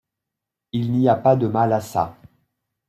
[0.71, 2.17] Il n’y a pas de mal à ça.